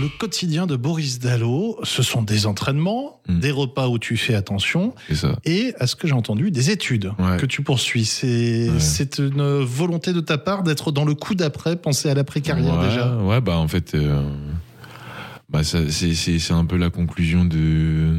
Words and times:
le 0.00 0.08
quotidien 0.18 0.66
de 0.66 0.76
Boris 0.76 1.18
Dallot, 1.18 1.78
ce 1.82 2.02
sont 2.02 2.22
des 2.22 2.46
entraînements, 2.46 3.20
Mm. 3.28 3.38
des 3.40 3.50
repas 3.50 3.88
où 3.88 3.98
tu 3.98 4.16
fais 4.16 4.34
attention 4.34 4.94
ça. 5.12 5.36
et, 5.44 5.72
à 5.80 5.86
ce 5.86 5.96
que 5.96 6.06
j'ai 6.06 6.12
entendu, 6.14 6.50
des 6.50 6.70
études 6.70 7.12
Ouais. 7.18 7.36
que 7.38 7.46
tu 7.46 7.62
poursuis. 7.62 8.04
C'est 8.04 8.68
Ouais. 8.70 9.26
une 9.28 9.60
volonté 9.64 10.12
de 10.12 10.20
ta 10.20 10.36
part 10.38 10.62
d'être 10.62 10.92
dans 10.92 11.04
le 11.04 11.14
coup 11.14 11.34
d'après, 11.34 11.76
penser 11.76 12.10
à 12.10 12.14
l'après-carrière 12.14 12.78
ouais, 12.78 12.86
déjà? 12.88 13.16
Ouais, 13.16 13.40
bah 13.40 13.56
en 13.56 13.68
fait, 13.68 13.94
euh, 13.94 14.22
bah, 15.48 15.62
c'est 15.64 16.50
un 16.52 16.64
peu 16.66 16.76
la 16.76 16.90
conclusion 16.90 17.44
de, 17.44 18.14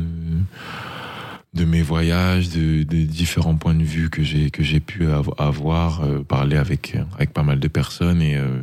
de 1.54 1.66
mes 1.66 1.82
voyages, 1.82 2.50
de, 2.50 2.84
de 2.84 3.04
différents 3.04 3.56
points 3.56 3.76
de 3.76 3.84
vue 3.84 4.10
que 4.10 4.24
j'ai 4.24 4.50
que 4.52 4.64
j'ai 4.64 4.80
pu 4.80 5.08
av- 5.08 5.34
avoir, 5.38 6.04
euh, 6.04 6.24
parler 6.24 6.58
avec, 6.58 6.98
avec 7.16 7.32
pas 7.34 7.44
mal 7.44 7.60
de 7.60 7.68
personnes. 7.68 8.22
Et, 8.22 8.36
euh, 8.36 8.62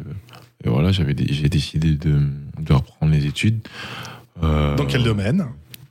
et 0.65 0.69
voilà, 0.69 0.93
j'avais 0.93 1.15
j'ai 1.29 1.49
décidé 1.49 1.95
de, 1.95 2.21
de 2.65 2.73
reprendre 2.73 3.13
les 3.13 3.27
études. 3.27 3.61
Euh, 4.43 4.77
Dans 4.77 4.87
quel 4.87 5.03
domaine 5.03 5.47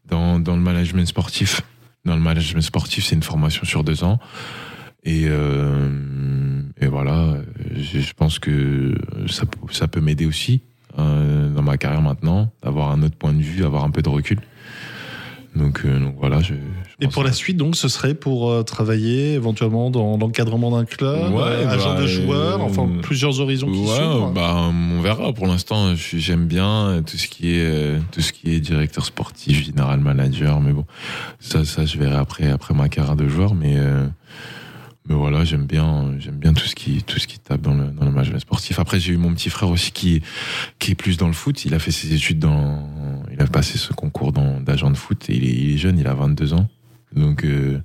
dans, 0.08 0.40
dans 0.40 0.56
le 0.56 0.62
management 0.62 1.06
sportif. 1.06 1.62
Dans 2.04 2.16
le 2.16 2.22
management 2.22 2.62
sportif, 2.62 3.06
c'est 3.06 3.16
une 3.16 3.24
formation 3.24 3.64
sur 3.64 3.84
deux 3.84 4.04
ans. 4.04 4.20
Et, 5.04 5.26
euh, 5.28 6.62
et 6.80 6.88
voilà, 6.88 7.38
je, 7.76 8.00
je 8.00 8.14
pense 8.14 8.38
que 8.40 8.94
ça, 9.30 9.46
peut- 9.46 9.72
ça 9.74 9.88
peut 9.88 10.02
m'aider 10.02 10.26
aussi 10.26 10.62
euh, 11.00 11.50
dans 11.50 11.62
ma 11.62 11.78
carrière 11.78 12.02
maintenant, 12.02 12.52
d'avoir 12.62 12.92
un 12.92 13.02
autre 13.04 13.16
point 13.16 13.32
de 13.34 13.42
vue, 13.42 13.64
avoir 13.64 13.84
un 13.86 13.90
peu 13.92 14.02
de 14.02 14.10
recul. 14.10 14.40
Donc, 15.54 15.82
euh, 15.84 16.00
donc 16.00 16.16
voilà, 16.18 16.40
je, 16.42 16.54
je 16.54 17.06
Et 17.06 17.10
pour 17.10 17.24
la 17.26 17.34
suite, 17.34 17.58
donc, 17.58 17.76
ce 17.76 17.90
serait 17.90 18.14
pour 18.14 18.50
euh, 18.50 18.64
travailler 18.64 19.34
éventuellement 19.34 19.90
dans 19.92 20.18
l'encadrement 20.18 20.72
d'un 20.72 20.86
club, 20.86 21.34
Ouais, 21.34 21.42
euh, 21.42 21.68
agent 21.68 21.94
bah, 21.96 22.02
de 22.02 22.08
joueurs, 22.08 22.62
euh, 22.62 22.64
enfin 22.64 22.90
plusieurs 23.02 23.42
horizons 23.42 23.70
qui 23.70 23.80
Ouais, 23.80 23.88
s'ouvrent. 23.98 24.32
bah, 24.32 24.56
on 24.72 25.02
verra. 25.02 25.34
Pour 25.34 25.48
l'instant, 25.48 25.94
j'aime 25.96 26.46
bien 26.46 27.02
tout 27.06 27.18
ce 27.18 27.28
qui 27.28 27.52
est 27.54 28.00
tout 28.12 28.22
ce 28.22 28.32
qui 28.32 28.52
est 28.54 28.60
directeur 28.62 29.04
sportif, 29.06 29.62
général 29.66 30.00
manager. 30.00 30.62
Mais 30.62 30.72
bon, 30.72 30.86
ça, 31.42 31.66
ça, 31.66 31.86
je 31.86 31.98
verrai 31.98 32.16
après 32.16 32.50
après 32.50 32.74
ma 32.74 32.88
carrière 32.88 33.18
de 33.18 33.28
joueur. 33.28 33.54
Mais 33.54 33.76
mais 35.10 35.16
voilà, 35.16 35.44
j'aime 35.44 35.66
bien 35.66 36.14
j'aime 36.20 36.36
bien 36.38 36.54
tout 36.54 36.66
ce 36.68 36.76
qui 36.76 37.02
tout 37.04 37.20
ce 37.20 37.26
qui 37.28 37.40
tape 37.40 37.60
dans 37.62 37.74
le 37.74 37.86
dans 37.88 38.06
le 38.06 38.12
management 38.12 38.40
sportif. 38.40 38.80
Après, 38.80 39.00
j'ai 39.00 39.12
eu 39.14 39.18
mon 39.18 39.34
petit 39.34 39.50
frère 39.50 39.70
aussi 39.70 39.92
qui 39.92 40.22
qui 40.80 40.92
est 40.92 40.96
plus 40.96 41.18
dans 41.18 41.28
le 41.28 41.34
foot. 41.34 41.66
Il 41.66 41.74
a 41.74 41.80
fait 41.80 41.92
ses 41.92 42.14
études 42.14 42.40
dans 42.40 42.88
il 43.34 43.42
a 43.42 43.48
passé 43.48 43.78
ce 43.78 43.94
concours 43.94 44.32
d'agent 44.34 44.90
de 44.92 44.98
foot. 44.98 45.30
Et 45.30 45.36
il 45.36 45.44
est, 45.44 45.54
il 45.54 45.74
est 45.74 45.78
jeune, 45.78 45.98
il 46.00 46.08
a 46.08 46.14
22 46.14 46.54
ans. 46.54 46.68
Donc, 47.16 47.44
euh, 47.44 47.80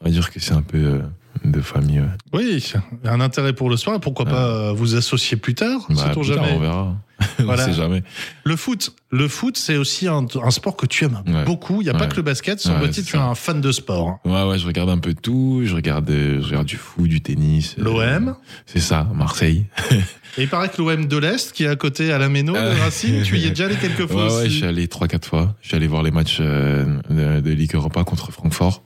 on 0.00 0.04
va 0.06 0.10
dire 0.10 0.30
que 0.30 0.40
c'est 0.40 0.52
un 0.52 0.62
peu 0.62 0.78
euh, 0.78 1.00
de 1.44 1.60
famille. 1.60 2.00
ouais. 2.00 2.06
Oui, 2.32 2.72
un 3.04 3.20
intérêt 3.20 3.52
pour 3.52 3.70
le 3.70 3.76
sport 3.76 3.98
pourquoi 4.00 4.24
Ouais. 4.26 4.30
pas 4.32 4.46
euh, 4.46 4.72
vous 4.72 4.94
associer 4.94 5.36
plus 5.36 5.54
tard, 5.54 5.86
Bah, 5.88 6.10
tard, 6.12 6.22
jamais. 6.22 6.52
on 6.52 6.58
verra. 6.58 6.96
Voilà. 7.44 7.64
on 7.64 7.66
sait 7.66 7.72
jamais. 7.72 8.02
Le 8.44 8.56
foot, 8.56 8.94
le 9.10 9.28
foot, 9.28 9.56
c'est 9.56 9.76
aussi 9.76 10.06
un, 10.08 10.26
un 10.42 10.50
sport 10.50 10.76
que 10.76 10.86
tu 10.86 11.04
aimes 11.04 11.22
Ouais. 11.26 11.44
beaucoup. 11.44 11.80
Il 11.80 11.84
n'y 11.84 11.90
a 11.90 11.94
pas 11.94 12.06
que 12.06 12.16
le 12.16 12.22
basket. 12.22 12.58
Ouais, 12.64 12.72
Semble-t-il, 12.72 12.94
c'est 13.04 13.10
tu 13.10 13.16
es 13.16 13.20
un 13.20 13.34
fan 13.34 13.60
de 13.60 13.72
sport. 13.72 14.08
hein. 14.08 14.20
Ouais, 14.24 14.50
ouais, 14.50 14.58
je 14.58 14.66
regarde 14.66 14.90
un 14.90 14.98
peu 14.98 15.14
tout. 15.14 15.62
Je 15.64 15.74
regarde, 15.74 16.08
euh, 16.10 16.40
je 16.40 16.46
regarde 16.46 16.66
du 16.66 16.76
foot, 16.76 17.08
du 17.08 17.20
tennis. 17.20 17.76
euh, 17.78 17.84
L'OM. 17.84 18.34
C'est 18.66 18.80
ça, 18.80 19.06
Marseille. 19.14 19.66
Et 20.36 20.42
il 20.42 20.48
paraît 20.48 20.68
que 20.68 20.80
l'OM 20.80 21.06
de 21.06 21.16
l'Est, 21.16 21.52
qui 21.52 21.64
est 21.64 21.68
à 21.68 21.76
côté 21.76 22.12
à 22.12 22.18
la 22.18 22.28
Méno, 22.28 22.54
Euh. 22.54 22.74
le 22.74 22.80
Racing, 22.80 23.22
tu 23.22 23.38
y 23.38 23.46
es 23.46 23.50
déjà 23.50 23.64
allé 23.66 23.76
quelques 23.76 24.06
fois 24.10 24.26
Ouais, 24.26 24.32
ouais, 24.34 24.40
je 24.42 24.46
aussi. 24.46 24.56
suis 24.58 24.66
allé 24.66 24.86
3-4 24.86 25.24
fois. 25.24 25.54
Je 25.62 25.68
suis 25.68 25.76
allé 25.76 25.86
voir 25.86 26.02
les 26.02 26.10
matchs 26.10 26.38
euh, 26.40 26.84
de, 27.10 27.40
de 27.40 27.50
Ligue 27.50 27.74
Europa 27.74 28.04
contre 28.04 28.30
Francfort. 28.30 28.82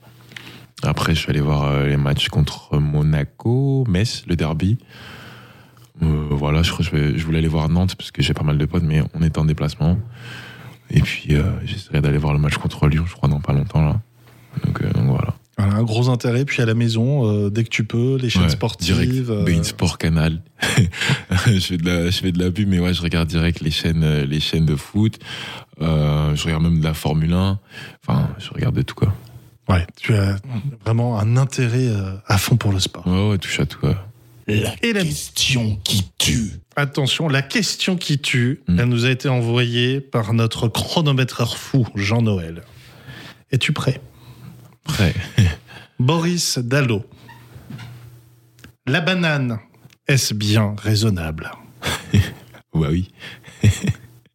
Après, 0.84 1.14
je 1.14 1.20
suis 1.20 1.30
allé 1.30 1.41
voir 1.41 1.64
euh, 1.64 1.86
les 1.86 1.97
matchs 1.97 2.28
contre 2.28 2.77
Monaco, 2.78 3.84
Metz, 3.89 4.25
le 4.27 4.34
derby. 4.36 4.78
Euh, 6.03 6.27
voilà, 6.31 6.62
je 6.62 6.71
crois 6.73 6.85
que 6.85 6.91
je, 6.91 6.97
vais- 6.97 7.19
je 7.19 7.25
voulais 7.25 7.39
aller 7.39 7.48
voir 7.48 7.69
Nantes 7.69 7.95
parce 7.97 8.11
que 8.11 8.23
j'ai 8.23 8.35
pas 8.35 8.45
mal 8.45 8.57
de 8.59 8.65
potes, 8.67 8.83
mais 8.85 9.03
on 9.15 9.23
est 9.23 9.37
en 9.39 9.45
déplacement. 9.45 9.98
Et 10.91 11.01
puis, 11.01 11.35
euh, 11.35 11.43
j'essaierai 11.65 12.01
d'aller 12.01 12.19
voir 12.19 12.33
le 12.33 12.39
match 12.39 12.57
contre 12.57 12.87
Lyon, 12.89 13.05
je 13.07 13.12
crois, 13.15 13.29
dans 13.29 13.41
pas 13.41 13.53
longtemps, 13.53 13.85
là. 13.85 14.01
Donc, 14.65 14.81
euh, 14.83 14.91
donc 14.93 15.07
voilà. 15.07 15.35
Voilà, 15.59 15.75
un 15.77 15.83
gros 15.83 16.08
intérêt. 16.08 16.45
Puis 16.47 16.63
à 16.63 16.67
la 16.67 16.75
maison, 16.75 17.27
euh, 17.30 17.51
dès 17.51 17.63
que 17.64 17.69
tu 17.69 17.85
peux, 17.85 18.17
les 18.17 18.30
chaînes 18.30 18.42
Ouais, 18.45 18.48
sportives. 18.48 18.95
Direct. 18.98 19.29
euh, 19.30 19.45
Bein 19.45 19.63
Sport 19.63 19.98
Canal. 19.98 20.41
je, 21.47 21.58
fais 21.61 21.77
de 21.77 21.86
la, 21.86 22.11
je 22.11 22.19
fais 22.20 22.33
de 22.33 22.39
la 22.42 22.51
pub, 22.51 22.69
mais 22.69 22.79
ouais, 22.79 22.95
je 22.95 23.03
regarde 23.03 23.29
direct 23.29 23.61
les 23.61 23.70
chaînes, 23.70 24.23
les 24.23 24.41
chaînes 24.41 24.67
de 24.67 24.77
foot. 24.77 25.19
Euh, 25.80 26.35
je 26.35 26.45
regarde 26.45 26.63
même 26.63 26.79
de 26.80 26.85
la 26.85 26.95
Formule 26.95 27.33
1. 27.33 27.59
Enfin, 28.07 28.29
je 28.39 28.51
regarde 28.51 28.74
de 28.74 28.83
tout, 28.83 28.95
quoi. 28.95 29.14
Ouais, 29.69 29.86
tu 29.97 30.14
as 30.14 30.36
vraiment 30.85 31.19
un 31.19 31.36
intérêt 31.36 31.89
à 32.27 32.36
fond 32.39 32.57
pour 32.57 32.73
le 32.73 32.80
sport. 32.80 33.07
Ouais, 33.07 33.30
ouais, 33.30 33.39
touche 33.39 33.61
à 33.61 33.67
tout, 33.67 33.86
ouais. 33.86 33.97
La 34.47 34.75
Et 34.83 34.92
la- 34.92 35.03
question 35.05 35.77
qui 35.85 36.05
tue. 36.19 36.51
Attention, 36.77 37.29
la 37.29 37.42
question 37.42 37.97
qui 37.97 38.19
tue, 38.19 38.61
Mm. 38.69 38.80
elle 38.80 38.89
nous 38.89 39.05
a 39.05 39.11
été 39.11 39.29
envoyée 39.29 40.01
par 40.01 40.33
notre 40.35 40.69
chronométreur 40.69 41.57
fou, 41.57 41.86
Jean-Noël. 41.95 42.63
Es-tu 43.51 43.73
prêt 43.73 44.01
Prêt. 44.85 45.14
Boris 46.01 46.58
Dallot. 46.58 47.05
La 48.86 49.01
banane, 49.01 49.61
est-ce 50.08 50.35
bien 50.35 50.74
raisonnable 50.79 51.51
Ouais, 52.74 52.89
oui. 52.91 53.13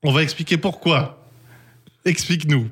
On 0.03 0.11
va 0.13 0.23
expliquer 0.23 0.57
pourquoi. 0.57 1.27
Explique-nous. 2.05 2.69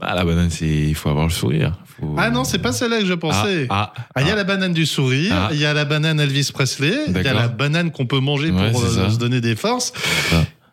Ah, 0.00 0.14
la 0.14 0.24
banane, 0.24 0.50
c'est, 0.50 0.66
il 0.68 0.94
faut 0.94 1.08
avoir 1.08 1.26
le 1.26 1.32
sourire. 1.32 1.78
Faut- 2.00 2.14
Ah 2.18 2.30
non, 2.30 2.44
c'est 2.44 2.58
pas 2.58 2.72
celle-là 2.72 3.00
que 3.00 3.06
je 3.06 3.14
pensais. 3.14 3.66
Ah, 3.70 3.92
ah, 3.96 4.02
Ah, 4.14 4.20
il 4.22 4.26
y 4.26 4.30
a 4.30 4.34
ah. 4.34 4.36
la 4.36 4.44
banane 4.44 4.72
du 4.72 4.86
sourire, 4.86 5.32
Ah. 5.34 5.48
il 5.52 5.58
y 5.58 5.64
a 5.66 5.72
la 5.72 5.84
banane 5.84 6.20
Elvis 6.20 6.50
Presley, 6.52 6.92
il 7.08 7.14
y 7.22 7.26
a 7.26 7.32
la 7.34 7.48
banane 7.48 7.90
qu'on 7.90 8.06
peut 8.06 8.20
manger 8.20 8.50
Ouais, 8.50 8.70
pour 8.70 8.84
euh, 8.84 9.10
se 9.10 9.16
donner 9.18 9.40
des 9.40 9.56
forces. 9.56 9.92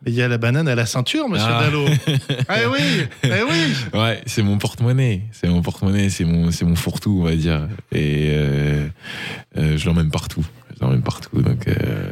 il 0.06 0.14
y 0.14 0.22
a 0.22 0.28
la 0.28 0.38
banane 0.38 0.68
à 0.68 0.76
la 0.76 0.86
ceinture, 0.86 1.30
monsieur 1.30 1.48
Ah. 1.50 1.64
Dallot. 1.64 1.86
eh 2.08 2.66
oui, 2.72 3.08
eh 3.24 3.30
oui. 3.50 4.00
Ouais, 4.00 4.22
c'est 4.26 4.44
mon 4.44 4.58
porte-monnaie. 4.58 5.22
C'est 5.32 5.48
mon 5.48 5.62
porte-monnaie, 5.62 6.10
c'est 6.10 6.26
mon, 6.26 6.52
c'est 6.52 6.66
mon 6.66 6.76
fourre-tout, 6.76 7.20
on 7.22 7.24
va 7.24 7.36
dire. 7.36 7.68
Et 7.94 8.28
euh, 8.32 8.88
euh, 9.58 9.78
je 9.78 9.86
l'emmène 9.86 10.10
partout. 10.12 10.44
Je 10.76 10.84
l'emmène 10.84 11.04
partout, 11.04 11.42
donc 11.42 11.68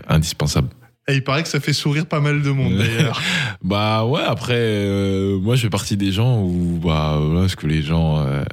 indispensable. 0.08 0.70
Il 1.14 1.24
paraît 1.24 1.44
que 1.44 1.50
ça 1.50 1.60
fait 1.60 1.74
sourire 1.74 2.06
pas 2.06 2.20
mal 2.20 2.42
de 2.42 2.50
monde 2.50 2.78
d'ailleurs. 2.78 3.22
Bah 3.64 4.06
ouais, 4.06 4.24
après, 4.26 4.56
euh, 4.58 5.40
moi 5.40 5.56
je 5.56 5.62
fais 5.62 5.70
partie 5.70 5.96
des 5.96 6.12
gens 6.12 6.42
où, 6.42 6.80
bah 6.84 7.20
voilà, 7.22 7.48
ce 7.48 7.56
que 7.56 7.68
les 7.68 7.84
gens 7.84 8.20
euh, 8.20 8.44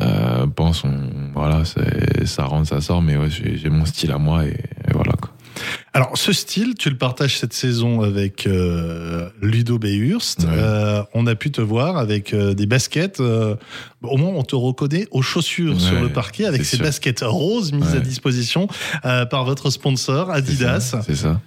euh, 0.00 0.46
pensent, 0.48 0.82
voilà, 1.32 1.62
ça 2.24 2.44
rentre, 2.44 2.68
ça 2.68 2.80
sort, 2.80 3.02
mais 3.02 3.16
j'ai 3.30 3.70
mon 3.70 3.84
style 3.84 4.10
à 4.12 4.18
moi 4.18 4.44
et. 4.44 4.56
Alors, 5.94 6.16
ce 6.16 6.32
style, 6.32 6.74
tu 6.78 6.90
le 6.90 6.96
partages 6.96 7.38
cette 7.38 7.52
saison 7.54 8.02
avec 8.02 8.46
euh, 8.46 9.28
Ludo 9.40 9.78
Behurst. 9.78 10.40
Ouais. 10.40 10.48
Euh, 10.50 11.02
on 11.14 11.26
a 11.26 11.34
pu 11.34 11.50
te 11.50 11.60
voir 11.60 11.96
avec 11.96 12.34
euh, 12.34 12.54
des 12.54 12.66
baskets. 12.66 13.20
au 13.20 14.16
moins, 14.16 14.30
on 14.30 14.42
te 14.42 14.54
reconnaît 14.54 15.06
aux 15.10 15.22
chaussures 15.22 15.74
Ouais, 15.74 15.80
sur 15.80 16.00
le 16.00 16.08
parquet 16.10 16.44
avec 16.44 16.64
ces 16.64 16.76
sûr. 16.76 16.84
baskets 16.84 17.22
roses 17.22 17.72
mises 17.72 17.94
à 17.94 18.00
disposition 18.00 18.68
par 19.02 19.44
votre 19.44 19.70
sponsor 19.70 20.30
Adidas. 20.30 20.94
C'est 21.04 21.16
ça. 21.16 21.40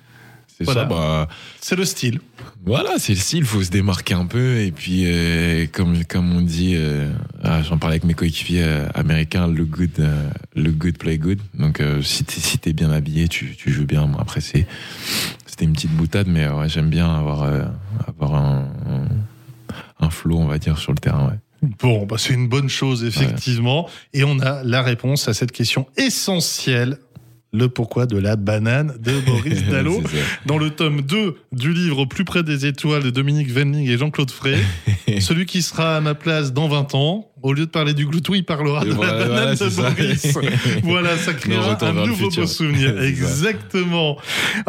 C'est 0.66 0.74
Voilà. 0.74 0.82
ça, 0.82 0.86
bah 0.88 1.28
C'est 1.60 1.76
le 1.76 1.86
style. 1.86 2.20
voilà, 2.66 2.92
c'est 2.98 3.14
le 3.14 3.20
style, 3.20 3.46
faut 3.46 3.64
se 3.64 3.70
démarquer 3.70 4.14
un 4.14 4.26
peu 4.26 4.60
et 4.60 4.72
puis 4.72 5.04
euh, 5.06 5.66
comme 5.72 6.04
comme 6.06 6.36
on 6.36 6.42
dit, 6.42 6.74
euh, 6.76 7.12
ah, 7.44 7.62
j'en 7.64 7.78
parlais 7.78 7.96
avec 7.96 8.04
mes 8.06 8.14
coéquipiers 8.14 8.64
euh, 8.64 8.88
américains, 8.94 9.48
le 9.48 9.66
good, 9.66 10.10
le 10.56 10.72
good 10.72 10.98
play 10.98 11.18
good. 11.18 11.40
Donc 11.54 11.82
si 12.02 12.24
t'es 12.24 12.40
si 12.40 12.60
bien 12.74 12.92
habillé, 12.92 13.28
tu, 13.28 13.56
tu 13.58 13.72
joues 13.72 13.86
bien. 13.86 14.08
Bon, 14.08 14.18
après 14.20 14.42
c'est 14.42 14.66
c'était 15.46 15.66
une 15.66 15.74
petite 15.74 15.92
boutade, 15.92 16.28
mais 16.28 16.48
ouais, 16.48 16.70
j'aime 16.70 16.90
bien 16.90 17.14
avoir 17.14 17.44
avoir 18.08 18.36
un, 18.36 18.70
un 18.88 19.06
un 20.02 20.10
flow, 20.10 20.38
on 20.40 20.48
va 20.48 20.58
dire, 20.58 20.78
sur 20.78 20.92
le 20.92 20.98
terrain. 20.98 21.28
Ouais. 21.28 21.70
Bon, 21.80 22.06
bah, 22.06 22.16
c'est 22.18 22.34
une 22.34 22.48
bonne 22.48 22.70
chose, 22.70 23.04
effectivement. 23.04 23.88
Et 24.14 24.24
on 24.24 24.40
a 24.40 24.64
la 24.64 24.82
réponse 24.82 25.28
à 25.28 25.34
cette 25.34 25.52
question 25.52 25.86
essentielle. 25.96 26.98
Le 27.54 27.68
pourquoi 27.68 28.06
de 28.06 28.18
la 28.18 28.38
banane 28.38 28.96
de 29.00 29.20
Boris 29.26 29.66
Dallot. 29.70 30.02
Dans 30.46 30.58
le 30.58 30.70
tome 30.70 31.02
2 31.02 31.36
du 31.52 31.74
livre 31.74 32.06
Plus 32.06 32.24
près 32.24 32.44
des 32.44 32.66
étoiles 32.66 33.03
de 33.03 33.09
Dominique 33.09 33.52
Venning 33.52 33.90
et 33.90 33.98
Jean-Claude 33.98 34.32
Frey. 34.32 34.58
Celui 35.20 35.46
qui 35.46 35.62
sera 35.62 35.98
à 35.98 36.00
ma 36.02 36.16
place 36.16 36.53
dans 36.53 36.70
20 36.70 36.96
ans, 36.96 37.28
au 37.44 37.52
lieu 37.52 37.66
de 37.66 37.70
parler 37.72 37.94
du 37.94 38.06
gloutou, 38.06 38.36
il 38.36 38.46
parlera 38.46 38.86
de 38.86 38.92
Voilà, 38.92 39.18
la 39.18 39.26
banane 39.28 39.56
voilà, 39.56 39.90
de. 39.92 39.96
Boris. 39.96 40.38
voilà, 40.84 41.18
ça 41.18 41.34
créera 41.34 41.78
un 41.82 42.06
nouveau 42.06 42.30
beau 42.30 42.46
souvenir. 42.46 43.02
Exactement. 43.02 44.18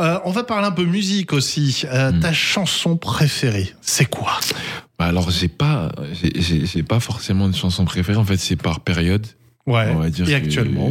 Euh, 0.00 0.19
on 0.25 0.32
va 0.32 0.43
parler 0.43 0.67
un 0.67 0.73
peu 0.73 0.85
musique 0.85 1.32
aussi. 1.32 1.85
Euh, 1.85 2.11
Hmm. 2.12 2.19
Ta 2.20 2.32
chanson 2.32 2.96
préférée, 2.96 3.73
c'est 3.81 4.06
quoi? 4.06 4.40
Bah 4.99 5.05
alors 5.06 5.31
j'ai 5.31 5.46
pas 5.49 5.93
j'ai- 6.35 6.82
pas 6.82 6.99
forcément 7.00 7.49
de 7.49 7.55
chanson 7.55 7.85
préférée. 7.85 8.19
En 8.19 8.25
fait, 8.25 8.38
c'est 8.38 8.56
par 8.56 8.81
période. 8.81 9.25
Ouais. 9.67 9.87
On 9.94 9.99
va 9.99 10.11
dire 10.11 10.28
Et 10.28 10.32
que- 10.32 10.37
actuellement? 10.46 10.90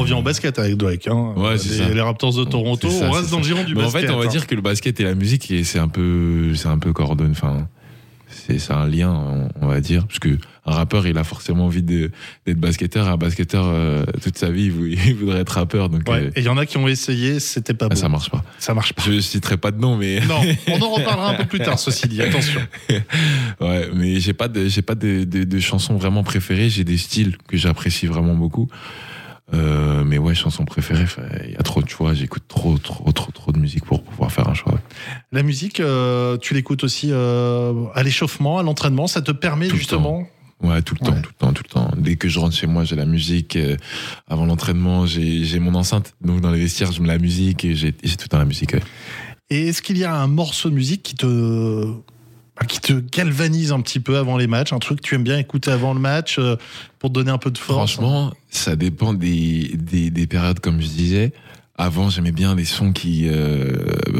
revient 0.00 0.12
en 0.14 0.22
basket 0.22 0.58
avec 0.58 0.76
Drake. 0.76 1.06
Hein. 1.08 1.32
Ouais, 1.36 1.58
c'est 1.58 1.70
les, 1.70 1.76
ça. 1.76 1.88
les 1.88 2.00
Raptors 2.00 2.34
de 2.34 2.44
Toronto, 2.44 2.88
ça, 2.90 3.06
on 3.06 3.10
reste 3.10 3.30
dans 3.30 3.38
le 3.38 3.44
giron 3.44 3.64
du 3.64 3.74
Mais 3.74 3.80
en 3.80 3.84
basket. 3.84 4.02
fait, 4.02 4.10
on 4.10 4.18
va 4.18 4.24
hein. 4.24 4.28
dire 4.28 4.46
que 4.46 4.54
le 4.54 4.62
basket 4.62 4.98
et 5.00 5.04
la 5.04 5.14
musique, 5.14 5.52
c'est 5.64 5.78
un 5.78 5.88
peu, 5.88 6.54
c'est 6.54 6.68
un 6.68 6.78
peu 6.78 6.92
coordonné. 6.92 7.30
Enfin, 7.32 7.68
c'est 8.28 8.70
un 8.72 8.86
lien, 8.86 9.50
on, 9.60 9.66
va 9.66 9.80
dire, 9.80 10.06
parce 10.06 10.18
que 10.18 10.38
un 10.66 10.72
rappeur, 10.72 11.06
il 11.06 11.16
a 11.18 11.24
forcément 11.24 11.66
envie 11.66 11.82
d'être 11.82 12.12
basketteur. 12.58 13.08
Un 13.08 13.16
basketteur, 13.16 13.64
euh, 13.66 14.04
toute 14.22 14.38
sa 14.38 14.50
vie, 14.50 14.64
il, 14.66 14.72
vou- 14.72 14.86
il 14.86 15.14
voudrait 15.14 15.40
être 15.40 15.50
rappeur, 15.50 15.88
donc 15.88 16.08
Ouais. 16.08 16.24
euh, 16.26 16.30
Et 16.36 16.40
il 16.40 16.44
y 16.44 16.48
en 16.48 16.56
a 16.56 16.64
qui 16.66 16.76
ont 16.76 16.86
essayé, 16.86 17.40
c'était 17.40 17.74
pas 17.74 17.86
ah, 17.86 17.94
bon. 17.94 17.96
ça 17.96 18.08
marche 18.08 18.30
pas. 18.30 18.44
Ça 18.58 18.72
marche 18.74 18.92
pas. 18.92 19.02
Je 19.04 19.18
citerai 19.20 19.56
pas 19.56 19.70
de 19.72 19.80
nom, 19.80 19.96
mais 19.96 20.20
Non, 20.20 20.40
on 20.68 20.80
en 20.80 20.90
reparlera 20.90 21.30
un 21.30 21.34
peu 21.34 21.44
plus 21.46 21.58
tard, 21.60 21.78
ceci 21.78 22.06
dit. 22.08 22.22
Attention. 22.22 22.60
ouais, 23.60 23.88
mais 23.94 24.20
j'ai 24.20 24.32
pas 24.32 24.48
de, 24.48 24.68
j'ai 24.68 24.82
pas 24.82 24.94
de, 24.94 25.24
de, 25.24 25.44
de 25.44 25.58
chansons 25.60 25.96
vraiment 25.96 26.22
préférées. 26.22 26.68
J'ai 26.70 26.84
des 26.84 26.98
styles 26.98 27.36
que 27.48 27.56
j'apprécie 27.56 28.06
vraiment 28.06 28.34
beaucoup. 28.34 28.68
Euh, 29.52 30.04
mais 30.04 30.18
ouais, 30.18 30.34
chansons 30.34 30.64
préférées, 30.64 31.04
enfin, 31.04 31.22
il 31.44 31.52
y 31.52 31.56
a 31.56 31.62
trop, 31.62 31.82
tu 31.82 31.96
vois, 31.96 32.14
j'écoute 32.14 32.44
trop, 32.46 32.78
trop, 32.78 33.10
trop, 33.12 33.32
trop 33.32 33.52
de 33.52 33.58
musique 33.58 33.84
pour 33.84 34.02
pouvoir 34.02 34.30
faire 34.30 34.48
un 34.48 34.54
choix. 34.54 34.78
La 35.32 35.42
musique, 35.42 35.80
euh, 35.80 36.36
tu 36.36 36.54
l'écoutes 36.54 36.84
aussi 36.84 37.08
euh, 37.10 37.86
à 37.94 38.02
l'échauffement, 38.02 38.58
à 38.58 38.62
l'entraînement. 38.62 39.06
Ça 39.06 39.22
te 39.22 39.32
permet 39.32 39.68
Tout 39.68 39.76
justement. 39.76 40.26
Ouais, 40.62 40.82
tout 40.82 40.94
le 41.00 41.06
temps, 41.06 41.14
tout 41.20 41.30
le 41.30 41.46
temps, 41.46 41.52
tout 41.54 41.62
le 41.66 41.72
temps. 41.72 41.90
Dès 41.96 42.16
que 42.16 42.28
je 42.28 42.38
rentre 42.38 42.54
chez 42.54 42.66
moi, 42.66 42.84
j'ai 42.84 42.94
la 42.94 43.06
musique. 43.06 43.58
avant 44.28 44.44
l'entraînement, 44.44 45.06
j'ai 45.06 45.58
mon 45.58 45.74
enceinte. 45.74 46.12
Donc 46.20 46.42
dans 46.42 46.50
les 46.50 46.60
vestiaires, 46.60 46.92
je 46.92 47.00
mets 47.00 47.08
la 47.08 47.18
musique 47.18 47.64
et 47.64 47.74
j'ai 47.74 47.92
tout 47.92 48.02
le 48.02 48.28
temps 48.28 48.38
la 48.38 48.44
musique. 48.44 48.74
ouais. 48.74 48.82
Et 49.50 49.68
est-ce 49.68 49.82
qu'il 49.82 49.98
y 49.98 50.04
a 50.04 50.14
un 50.14 50.28
morceau 50.28 50.70
de 50.70 50.74
musique 50.74 51.02
qui 51.02 51.14
te 51.16 51.92
qui 52.68 52.80
te 52.80 52.92
galvanise 52.92 53.72
un 53.72 53.80
petit 53.80 54.00
peu 54.00 54.16
avant 54.18 54.36
les 54.36 54.46
matchs, 54.46 54.72
un 54.72 54.78
truc 54.78 55.00
que 55.00 55.06
tu 55.06 55.14
aimes 55.14 55.24
bien 55.24 55.38
écouter 55.38 55.70
avant 55.70 55.94
le 55.94 56.00
match 56.00 56.36
euh, 56.38 56.56
pour 56.98 57.10
te 57.10 57.14
donner 57.14 57.30
un 57.30 57.38
peu 57.38 57.50
de 57.50 57.58
force 57.58 57.92
Franchement, 57.94 58.32
ça 58.50 58.76
dépend 58.76 59.14
des, 59.14 59.70
des, 59.74 60.10
des 60.10 60.26
périodes, 60.26 60.60
comme 60.60 60.80
je 60.80 60.86
disais. 60.88 61.32
Avant, 61.78 62.10
j'aimais 62.10 62.32
bien 62.32 62.54
des 62.56 62.66
sons 62.66 62.92
qui, 62.92 63.26
euh, 63.30 63.74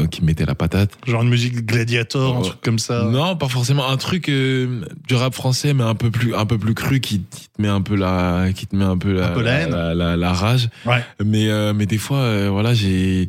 qui 0.09 0.23
mettaient 0.23 0.47
la 0.47 0.55
patate. 0.55 0.97
Genre 1.05 1.21
une 1.21 1.29
musique 1.29 1.63
gladiator, 1.63 2.35
un 2.37 2.39
Ouais. 2.39 2.47
truc 2.47 2.61
comme 2.61 2.79
ça. 2.79 3.03
Non, 3.03 3.35
pas 3.35 3.47
forcément 3.49 3.87
un 3.87 3.97
truc 3.97 4.29
euh, 4.29 4.81
du 5.07 5.13
rap 5.13 5.35
français, 5.35 5.75
mais 5.75 5.83
un 5.83 5.93
peu 5.93 6.09
plus, 6.09 6.33
un 6.33 6.47
peu 6.47 6.57
plus 6.57 6.73
cru, 6.73 6.99
qui, 7.01 7.19
qui 7.29 7.49
te 7.55 7.61
met 7.61 7.67
un 7.67 7.81
peu 7.81 7.95
la, 7.95 8.47
qui 8.55 8.65
te 8.65 8.75
met 8.75 8.83
un 8.85 8.97
peu 8.97 9.13
la, 9.13 9.27
Un 9.27 9.33
peu 9.35 9.43
la 9.43 9.67
la, 9.67 9.93
la- 9.93 10.17
la 10.17 10.33
rage. 10.33 10.69
Ouais. 10.87 11.03
Mais, 11.23 11.49
euh, 11.49 11.71
mais 11.75 11.85
des 11.85 11.99
fois, 11.99 12.49
voilà, 12.49 12.73
j'ai, 12.73 13.27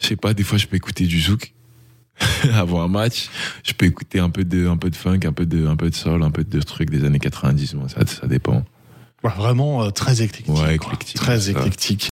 je 0.00 0.06
sais 0.08 0.16
pas, 0.16 0.34
des 0.34 0.42
fois, 0.42 0.58
je 0.58 0.66
peux 0.66 0.74
écouter 0.76 1.06
du 1.06 1.20
zouk 1.20 1.52
avant 2.54 2.82
un 2.82 2.88
match. 2.88 3.28
Je 3.64 3.72
peux 3.72 3.86
écouter 3.86 4.18
un 4.18 4.30
peu 4.30 4.44
de, 4.44 4.68
un 4.68 4.76
peu 4.76 4.90
de 4.90 4.96
funk, 4.96 5.20
un 5.24 5.32
peu 5.32 5.46
de, 5.46 5.66
un 5.66 5.76
peu 5.76 5.90
de 5.90 5.94
soul, 5.94 6.22
un 6.22 6.30
peu 6.30 6.44
de 6.44 6.60
trucs 6.60 6.90
des 6.90 7.04
années 7.04 7.18
90. 7.18 7.74
Moi, 7.74 7.88
ça, 7.88 8.06
ça 8.06 8.26
dépend. 8.26 8.64
Ouais, 9.22 9.30
vraiment 9.36 9.82
euh, 9.84 9.90
très 9.90 10.22
éclectique. 10.22 10.54
Ouais, 10.54 10.76
éclectique, 10.76 11.16
Très 11.16 11.50
éclectique. 11.50 12.08